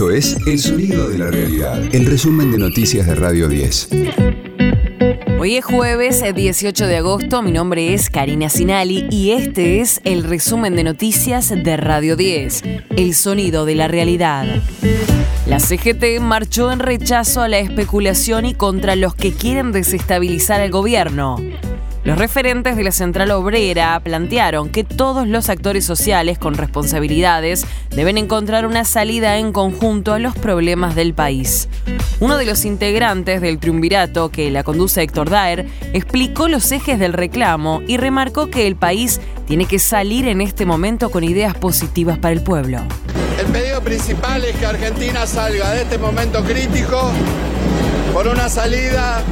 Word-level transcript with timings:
Esto 0.00 0.12
es 0.12 0.38
El 0.46 0.58
Sonido 0.58 1.10
de 1.10 1.18
la 1.18 1.30
Realidad, 1.30 1.78
el 1.94 2.06
resumen 2.06 2.50
de 2.50 2.56
noticias 2.56 3.06
de 3.06 3.14
Radio 3.14 3.48
10. 3.48 3.90
Hoy 5.38 5.56
es 5.56 5.64
jueves 5.66 6.24
18 6.34 6.86
de 6.86 6.96
agosto, 6.96 7.42
mi 7.42 7.52
nombre 7.52 7.92
es 7.92 8.08
Karina 8.08 8.48
Sinali 8.48 9.06
y 9.10 9.32
este 9.32 9.82
es 9.82 10.00
el 10.04 10.24
resumen 10.24 10.74
de 10.74 10.84
noticias 10.84 11.50
de 11.50 11.76
Radio 11.76 12.16
10, 12.16 12.62
El 12.96 13.14
Sonido 13.14 13.66
de 13.66 13.74
la 13.74 13.88
Realidad. 13.88 14.46
La 15.46 15.60
CGT 15.60 16.18
marchó 16.18 16.72
en 16.72 16.78
rechazo 16.78 17.42
a 17.42 17.48
la 17.48 17.58
especulación 17.58 18.46
y 18.46 18.54
contra 18.54 18.96
los 18.96 19.14
que 19.14 19.34
quieren 19.34 19.70
desestabilizar 19.70 20.62
al 20.62 20.70
gobierno. 20.70 21.36
Los 22.02 22.16
referentes 22.18 22.76
de 22.76 22.82
la 22.82 22.92
Central 22.92 23.30
Obrera 23.30 24.00
plantearon 24.00 24.70
que 24.70 24.84
todos 24.84 25.28
los 25.28 25.50
actores 25.50 25.84
sociales 25.84 26.38
con 26.38 26.54
responsabilidades 26.54 27.66
deben 27.90 28.16
encontrar 28.16 28.64
una 28.64 28.86
salida 28.86 29.36
en 29.36 29.52
conjunto 29.52 30.14
a 30.14 30.18
los 30.18 30.34
problemas 30.34 30.94
del 30.94 31.12
país. 31.12 31.68
Uno 32.18 32.38
de 32.38 32.46
los 32.46 32.64
integrantes 32.64 33.42
del 33.42 33.58
triunvirato 33.58 34.30
que 34.30 34.50
la 34.50 34.62
conduce 34.62 35.02
Héctor 35.02 35.28
Daer 35.28 35.66
explicó 35.92 36.48
los 36.48 36.72
ejes 36.72 36.98
del 36.98 37.12
reclamo 37.12 37.82
y 37.86 37.98
remarcó 37.98 38.48
que 38.48 38.66
el 38.66 38.76
país 38.76 39.20
tiene 39.46 39.66
que 39.66 39.78
salir 39.78 40.26
en 40.26 40.40
este 40.40 40.64
momento 40.64 41.10
con 41.10 41.22
ideas 41.22 41.54
positivas 41.54 42.16
para 42.16 42.32
el 42.32 42.42
pueblo. 42.42 42.78
El 43.38 43.46
pedido 43.46 43.82
principal 43.82 44.42
es 44.44 44.56
que 44.56 44.64
Argentina 44.64 45.26
salga 45.26 45.72
de 45.72 45.82
este 45.82 45.98
momento 45.98 46.42
crítico 46.44 47.10
por 48.14 48.26
una 48.26 48.48
salida 48.48 49.22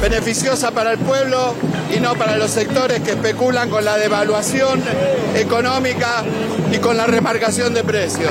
beneficiosa 0.00 0.70
para 0.70 0.92
el 0.92 0.98
pueblo 0.98 1.54
y 1.94 2.00
no 2.00 2.14
para 2.14 2.36
los 2.36 2.50
sectores 2.50 3.00
que 3.00 3.10
especulan 3.10 3.68
con 3.68 3.84
la 3.84 3.96
devaluación 3.96 4.82
económica 5.34 6.24
y 6.72 6.78
con 6.78 6.96
la 6.96 7.06
remarcación 7.06 7.74
de 7.74 7.84
precios. 7.84 8.30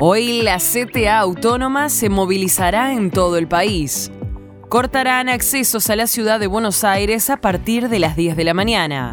Hoy 0.00 0.42
la 0.42 0.58
CTA 0.58 1.18
autónoma 1.18 1.88
se 1.88 2.08
movilizará 2.08 2.92
en 2.92 3.10
todo 3.10 3.38
el 3.38 3.46
país. 3.46 4.10
Cortarán 4.68 5.28
accesos 5.28 5.88
a 5.88 5.96
la 5.96 6.06
ciudad 6.06 6.40
de 6.40 6.48
Buenos 6.48 6.82
Aires 6.82 7.30
a 7.30 7.36
partir 7.36 7.88
de 7.88 8.00
las 8.00 8.16
10 8.16 8.36
de 8.36 8.44
la 8.44 8.54
mañana. 8.54 9.12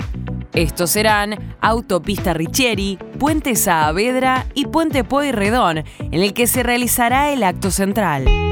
Estos 0.53 0.89
serán 0.89 1.55
Autopista 1.61 2.33
Richieri, 2.33 2.97
Puente 3.19 3.55
Saavedra 3.55 4.47
y 4.53 4.65
Puente 4.65 5.03
Pueyrredón, 5.03 5.83
en 5.99 6.21
el 6.23 6.33
que 6.33 6.47
se 6.47 6.63
realizará 6.63 7.31
el 7.31 7.43
acto 7.43 7.71
central. 7.71 8.50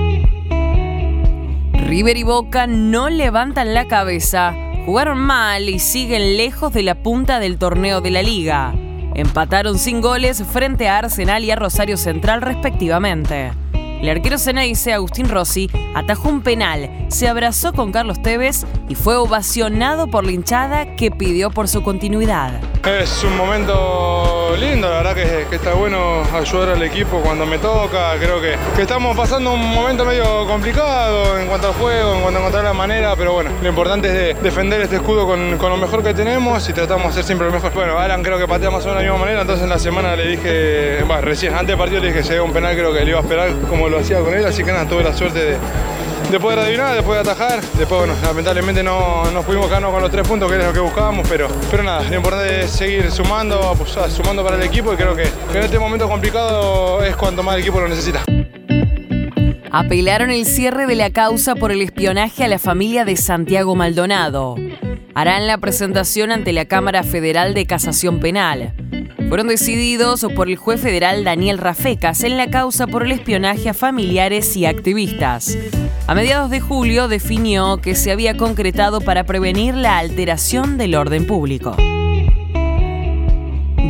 River 1.88 2.18
y 2.18 2.24
Boca 2.24 2.68
no 2.68 3.10
levantan 3.10 3.74
la 3.74 3.88
cabeza, 3.88 4.54
jugaron 4.86 5.18
mal 5.18 5.70
y 5.70 5.80
siguen 5.80 6.38
lejos 6.38 6.74
de 6.74 6.84
la 6.84 6.96
punta 6.96 7.40
del 7.40 7.58
torneo 7.58 8.02
de 8.02 8.12
la 8.12 8.22
liga. 8.22 8.74
Empataron 9.16 9.80
sin 9.80 10.02
goles 10.02 10.44
frente 10.44 10.88
a 10.88 11.00
Arsenal 11.00 11.44
y 11.44 11.52
a 11.52 11.56
Rosario 11.56 11.98
Central 11.98 12.42
respectivamente. 12.42 13.52
El 13.74 14.10
arquero 14.10 14.38
Ceneice, 14.38 14.94
Agustín 14.94 15.28
Rossi, 15.28 15.70
atajó 15.94 16.30
un 16.30 16.42
penal, 16.42 16.90
se 17.10 17.28
abrazó 17.28 17.74
con 17.74 17.92
Carlos 17.92 18.22
Tevez 18.22 18.66
y 18.88 18.96
fue 18.96 19.18
ovacionado 19.18 20.08
por 20.08 20.24
la 20.24 20.32
hinchada 20.32 20.96
que 20.96 21.12
pidió 21.12 21.50
por 21.50 21.68
su 21.68 21.84
continuidad. 21.84 22.62
Es 22.86 23.26
un 23.26 23.36
momento 23.36 24.56
lindo, 24.58 24.90
la 24.90 25.02
verdad 25.02 25.16
que, 25.50 25.56
está 25.56 25.74
bueno 25.74 26.24
ayudar 26.34 26.70
al 26.70 26.84
equipo 26.84 27.20
cuando 27.20 27.46
me 27.46 27.58
toca. 27.58 28.14
Creo 28.18 28.40
que, 28.40 28.56
estamos 28.82 29.18
pasando 29.18 29.52
un 29.52 29.74
momento 29.74 30.06
medio 30.06 30.48
complicado 30.48 31.38
en 31.38 31.48
cuanto 31.48 31.68
al 31.68 31.74
juego, 31.74 32.16
en 32.16 32.22
cuanto 32.22 32.38
a 32.38 32.42
encontrar 32.42 32.64
la 32.64 32.74
manera, 32.74 33.16
pero 33.18 33.34
bueno, 33.34 33.50
lo 33.62 33.68
importante 33.68 34.32
es 34.32 34.42
defender 34.42 34.80
este 34.80 34.96
escudo 34.96 35.28
con, 35.28 35.58
lo 35.58 35.78
mejor 35.78 36.02
que 36.02 36.14
tenemos 36.14 36.68
y 36.70 36.74
tratamos 36.74 37.04
de 37.04 37.10
hacer 37.10 37.26
siempre 37.26 37.48
lo 37.48 37.54
mejor. 37.54 37.74
Bueno, 37.74 38.00
Alan 38.00 38.24
creo 38.24 38.38
que 38.38 38.48
pateamos 38.48 38.84
de 38.86 38.94
la 38.94 39.02
misma 39.02 39.18
manera, 39.18 39.42
entonces 39.42 39.64
en 39.66 39.70
la 39.70 39.80
semana 39.80 40.16
le 40.16 40.28
dije, 40.28 41.04
bueno, 41.06 41.22
recién 41.22 41.54
antes 41.54 41.68
del 41.68 41.78
partido 41.78 42.00
le 42.00 42.08
dije 42.08 42.20
que 42.20 42.26
se 42.26 42.40
un 42.40 42.54
penal, 42.54 42.76
creo 42.76 42.94
que 42.94 43.04
le 43.04 43.10
iba 43.10 43.20
a 43.20 43.24
esperar 43.24 43.52
como 43.70 43.90
lo 43.90 44.00
hacía 44.00 44.20
con 44.20 44.34
él, 44.34 44.46
así 44.46 44.64
que 44.64 44.72
nada, 44.72 44.86
tuve 44.86 45.04
la 45.04 45.14
suerte 45.14 45.40
de, 45.40 45.58
poder 46.38 46.60
adivinar, 46.60 46.96
de 46.96 47.02
poder 47.02 47.22
atajar. 47.22 47.62
Después, 47.62 48.02
bueno, 48.02 48.14
lamentablemente 48.22 48.84
no, 48.84 49.32
no 49.32 49.42
fuimos 49.42 49.70
ganos 49.70 49.92
con 49.92 50.02
los 50.02 50.12
tres 50.12 50.28
puntos, 50.28 50.50
que 50.50 50.56
era 50.56 50.68
lo 50.68 50.74
que 50.74 50.80
buscábamos, 50.80 51.28
pero, 51.30 51.48
pero 51.72 51.82
nada, 51.82 52.04
lo 52.04 52.16
importante 52.16 52.66
es 52.66 52.72
seguir 52.72 53.10
sumando, 53.10 53.74
pues, 53.78 53.98
sumando 54.14 54.44
para 54.44 54.58
el 54.58 54.64
equipo 54.64 54.94
y 54.94 54.96
creo 54.98 55.16
que, 55.16 55.24
en 55.24 55.64
este 55.64 55.80
momento 55.80 56.08
complicado 56.10 57.04
es 57.04 57.16
cuanto 57.16 57.42
más 57.42 57.56
el 57.56 57.62
equipo 57.62 57.80
lo 57.80 57.88
necesita. 57.88 58.24
Apelaron 59.72 60.32
el 60.32 60.46
cierre 60.46 60.88
de 60.88 60.96
la 60.96 61.12
causa 61.12 61.56
por 61.56 61.72
el 61.72 61.82
espionaje 61.82 62.44
a 62.44 62.48
la 62.48 62.60
familia 62.60 63.06
de 63.06 63.16
Santiago 63.16 63.76
Maldonado. 63.76 64.56
Harán 65.16 65.48
la 65.48 65.58
presentación 65.58 66.32
ante 66.32 66.54
la 66.54 66.66
Cámara 66.66 67.04
Federal 67.04 67.54
de 67.54 67.66
Casación 67.66 68.20
Penal 68.20 68.74
fueron 69.30 69.48
decididos 69.48 70.26
por 70.36 70.50
el 70.50 70.58
juez 70.58 70.82
federal 70.82 71.24
Daniel 71.24 71.60
Rafecas 71.60 72.24
en 72.24 72.36
la 72.36 72.50
causa 72.50 72.88
por 72.88 73.04
el 73.04 73.12
espionaje 73.12 73.70
a 73.70 73.76
familiares 73.76 74.58
y 74.58 74.66
activistas. 74.66 75.56
A 76.08 76.16
mediados 76.16 76.50
de 76.50 76.60
julio 76.60 77.08
definió 77.08 77.78
que 77.78 77.94
se 77.94 78.12
había 78.12 78.36
concretado 78.36 79.02
para 79.02 79.26
prevenir 79.26 79.76
la 79.76 80.00
alteración 80.00 80.80
del 80.80 80.96
orden 80.96 81.28
público. 81.28 81.78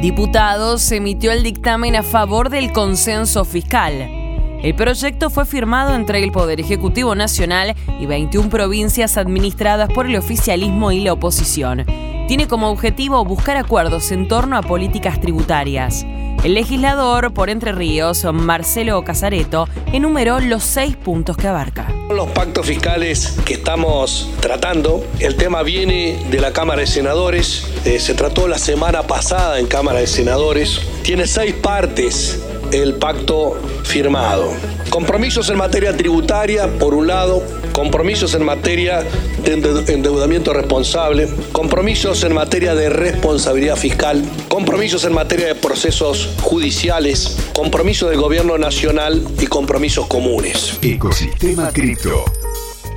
Diputados 0.01 0.91
emitió 0.91 1.31
el 1.31 1.43
dictamen 1.43 1.95
a 1.95 2.03
favor 2.03 2.49
del 2.49 2.73
consenso 2.73 3.45
fiscal. 3.45 4.18
El 4.61 4.75
proyecto 4.75 5.29
fue 5.29 5.45
firmado 5.45 5.95
entre 5.95 6.21
el 6.23 6.31
Poder 6.31 6.59
Ejecutivo 6.59 7.15
Nacional 7.15 7.75
y 7.99 8.05
21 8.05 8.49
provincias 8.49 9.17
administradas 9.17 9.89
por 9.91 10.05
el 10.05 10.17
oficialismo 10.17 10.91
y 10.91 11.01
la 11.01 11.13
oposición 11.13 11.85
tiene 12.29 12.47
como 12.47 12.69
objetivo 12.69 13.25
buscar 13.25 13.57
acuerdos 13.57 14.11
en 14.11 14.27
torno 14.27 14.55
a 14.55 14.61
políticas 14.61 15.19
tributarias. 15.19 16.05
El 16.43 16.53
legislador 16.53 17.33
por 17.33 17.49
Entre 17.49 17.71
Ríos, 17.71 18.23
Marcelo 18.31 19.03
Casareto, 19.03 19.67
enumeró 19.93 20.39
los 20.39 20.61
seis 20.61 20.95
puntos 20.95 21.37
que 21.37 21.47
abarca. 21.47 21.91
Los 22.15 22.29
pactos 22.29 22.67
fiscales 22.67 23.35
que 23.45 23.55
estamos 23.55 24.29
tratando, 24.41 25.03
el 25.19 25.37
tema 25.37 25.63
viene 25.63 26.19
de 26.29 26.39
la 26.39 26.53
Cámara 26.53 26.81
de 26.81 26.87
Senadores, 26.87 27.65
eh, 27.83 27.99
se 27.99 28.13
trató 28.13 28.47
la 28.47 28.59
semana 28.59 29.07
pasada 29.07 29.57
en 29.57 29.65
Cámara 29.65 29.99
de 29.99 30.05
Senadores, 30.05 30.81
tiene 31.01 31.25
seis 31.25 31.55
partes 31.55 32.39
el 32.71 32.95
pacto 32.95 33.57
firmado. 33.83 34.51
Compromisos 34.89 35.49
en 35.49 35.57
materia 35.57 35.95
tributaria, 35.95 36.67
por 36.79 36.93
un 36.93 37.07
lado, 37.07 37.43
compromisos 37.73 38.33
en 38.33 38.43
materia 38.43 39.03
de 39.43 39.53
endeudamiento 39.93 40.53
responsable, 40.53 41.29
compromisos 41.51 42.23
en 42.23 42.33
materia 42.33 42.75
de 42.75 42.89
responsabilidad 42.89 43.75
fiscal, 43.75 44.23
compromisos 44.47 45.03
en 45.05 45.13
materia 45.13 45.47
de 45.47 45.55
procesos 45.55 46.29
judiciales, 46.41 47.37
compromisos 47.53 48.09
del 48.09 48.19
gobierno 48.19 48.57
nacional 48.57 49.23
y 49.39 49.47
compromisos 49.47 50.07
comunes. 50.07 50.77
Ecosistema 50.81 51.69
Cripto. 51.71 52.25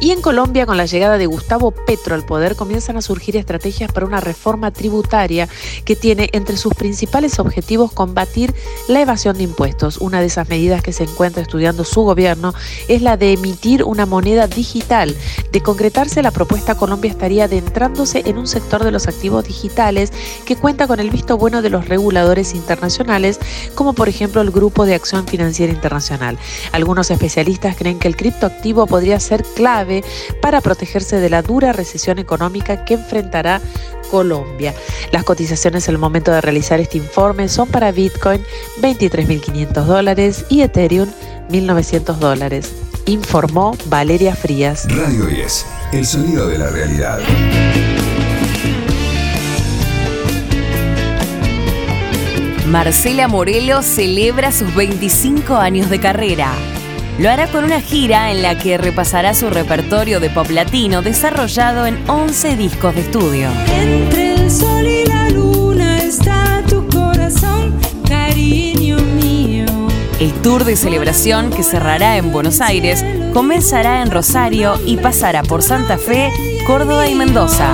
Y 0.03 0.11
en 0.11 0.21
Colombia, 0.21 0.67
con 0.67 0.77
la 0.77 0.87
llegada 0.87 1.17
de 1.17 1.27
Gustavo 1.27 1.71
Petro 1.71 2.17
al 2.17 2.27
poder, 2.27 2.57
comienzan 2.57 2.97
a 2.97 3.03
surgir 3.03 3.37
estrategias 3.37 3.93
para 3.93 4.05
una 4.05 4.19
reforma 4.19 4.73
tributaria 4.73 5.49
que 5.85 5.95
tiene 5.95 6.29
entre 6.33 6.57
sus 6.57 6.75
principales 6.75 7.39
objetivos 7.39 7.93
combatir 7.93 8.53
la 8.89 9.01
evasión 9.01 9.37
de 9.37 9.45
impuestos. 9.45 9.99
Una 9.99 10.19
de 10.19 10.27
esas 10.27 10.49
medidas 10.49 10.83
que 10.83 10.93
se 10.93 11.05
encuentra 11.05 11.41
estudiando 11.41 11.85
su 11.85 12.03
gobierno 12.03 12.53
es 12.89 13.01
la 13.01 13.17
de 13.17 13.35
emitir 13.35 13.85
una 13.85 14.05
moneda 14.05 14.49
digital. 14.49 15.17
De 15.53 15.61
concretarse 15.61 16.21
la 16.21 16.33
propuesta, 16.33 16.75
Colombia 16.75 17.09
estaría 17.09 17.45
adentrándose 17.45 18.25
en 18.27 18.39
un 18.39 18.49
sector 18.49 18.83
de 18.83 18.91
los 18.91 19.07
activos 19.07 19.45
digitales 19.45 20.13
que 20.45 20.57
cuenta 20.57 20.89
con 20.89 20.99
el 20.99 21.11
visto 21.11 21.39
bueno 21.39 21.63
de 21.63 21.71
los 21.71 21.89
reguladores 21.89 22.55
internacionales, 22.55 23.39
como 23.77 23.93
por 23.93 24.09
ejemplo 24.09 24.41
el 24.41 24.51
Grupo 24.51 24.85
de 24.85 24.97
Acción 24.97 25.29
Financiera 25.29 25.73
Internacional. 25.73 26.39
Algunos 26.73 27.09
especialistas 27.13 27.77
creen 27.77 28.01
que 28.01 28.09
el 28.09 28.17
criptoactivo 28.17 28.89
podría 28.89 29.21
ser 29.21 29.45
clave 30.01 30.05
para 30.41 30.61
protegerse 30.61 31.21
de 31.21 31.31
la 31.31 31.43
dura 31.43 31.73
recesión 31.73 32.19
económica 32.19 32.85
que 32.85 32.95
enfrentará 32.95 33.61
Colombia. 34.11 34.75
Las 35.11 35.25
cotizaciones 35.25 35.89
al 35.89 35.99
momento 35.99 36.33
de 36.33 36.41
realizar 36.41 36.81
este 36.81 36.99
informe 36.99 37.49
son 37.49 37.69
para 37.69 37.93
Bitcoin 37.93 38.43
23.500 38.81 39.85
dólares 39.85 40.45
y 40.49 40.63
Ethereum 40.63 41.09
1.900 41.49 42.17
dólares. 42.17 42.73
Informó 43.07 43.77
Valeria 43.87 44.35
Frías. 44.37 44.87
Radio 44.89 45.27
10, 45.27 45.67
el 45.93 46.07
sonido 46.07 46.49
de 46.49 46.59
la 46.59 46.71
realidad. 46.71 47.21
Marcela 52.69 53.29
Morelos 53.29 53.85
celebra 53.85 54.51
sus 54.51 54.75
25 54.75 55.57
años 55.57 55.91
de 55.91 56.01
carrera. 56.01 56.55
Lo 57.23 57.31
hará 57.31 57.47
con 57.47 57.63
una 57.63 57.81
gira 57.81 58.33
en 58.33 58.43
la 58.43 58.59
que 58.59 58.79
repasará 58.79 59.33
su 59.33 59.49
repertorio 59.49 60.19
de 60.19 60.29
pop 60.29 60.51
latino 60.51 61.03
desarrollado 61.03 61.87
en 61.87 61.97
11 62.11 62.57
discos 62.57 62.97
de 62.97 63.03
estudio. 63.03 63.49
Entre 63.73 64.35
el 64.35 64.51
sol 64.51 64.85
y 64.85 65.05
la 65.05 65.29
luna 65.29 66.03
está 66.03 66.65
tu 66.69 66.85
corazón, 66.89 67.79
cariño 68.09 68.97
mío. 69.23 69.67
El 70.19 70.33
tour 70.43 70.65
de 70.65 70.75
celebración 70.75 71.51
que 71.51 71.63
cerrará 71.63 72.17
en 72.17 72.33
Buenos 72.33 72.61
Aires 72.61 73.05
comenzará 73.33 74.03
en 74.03 74.11
Rosario 74.11 74.75
y 74.85 74.97
pasará 74.97 75.45
por 75.45 75.63
Santa 75.63 75.99
Fe, 75.99 76.29
Córdoba 76.67 77.09
y 77.09 77.15
Mendoza. 77.15 77.73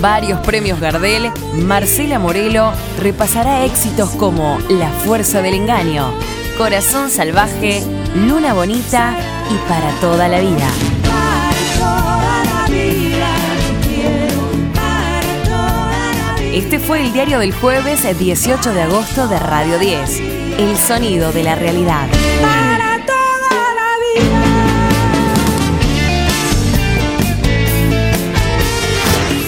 Varios 0.00 0.40
premios 0.40 0.80
Gardel, 0.80 1.30
Marcela 1.54 2.18
Morelo 2.18 2.72
repasará 2.98 3.64
éxitos 3.64 4.10
como 4.10 4.58
La 4.68 4.90
fuerza 4.90 5.42
del 5.42 5.54
engaño, 5.54 6.12
Corazón 6.56 7.10
salvaje, 7.10 7.82
Luna 8.14 8.54
bonita 8.54 9.16
y 9.50 9.68
Para 9.68 9.90
toda 10.00 10.28
la 10.28 10.40
vida. 10.40 10.68
Este 16.52 16.78
fue 16.80 17.00
el 17.00 17.12
diario 17.12 17.38
del 17.38 17.52
jueves 17.52 18.18
18 18.18 18.74
de 18.74 18.82
agosto 18.82 19.28
de 19.28 19.38
Radio 19.38 19.78
10, 19.78 20.20
El 20.58 20.76
sonido 20.76 21.32
de 21.32 21.44
la 21.44 21.54
realidad. 21.54 22.08